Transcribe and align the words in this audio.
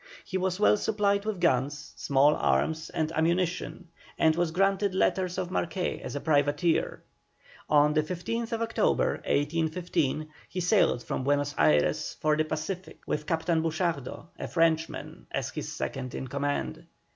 He 0.25 0.35
was 0.35 0.59
well 0.59 0.77
supplied 0.77 1.25
with 1.25 1.39
guns, 1.39 1.93
small 1.95 2.35
arms, 2.35 2.89
and 2.89 3.11
ammunition, 3.11 3.89
and 4.17 4.35
was 4.35 4.49
granted 4.49 4.95
letters 4.95 5.37
of 5.37 5.51
marque 5.51 5.77
as 6.01 6.15
a 6.15 6.19
privateer. 6.19 7.03
On 7.69 7.93
the 7.93 8.01
15th 8.01 8.51
October, 8.51 9.17
1815, 9.27 10.27
he 10.49 10.59
sailed 10.59 11.03
from 11.03 11.23
Buenos 11.23 11.53
Ayres 11.55 12.17
for 12.19 12.35
the 12.35 12.45
Pacific 12.45 13.03
with 13.05 13.27
Captain 13.27 13.61
Buchardo, 13.61 14.25
a 14.39 14.47
Frenchman, 14.47 15.27
as 15.29 15.51
his 15.51 15.71
second 15.71 16.15
in 16.15 16.27
command. 16.27 16.87